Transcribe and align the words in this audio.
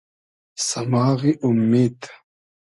سئماغی 0.67 1.29
اومید 1.43 1.99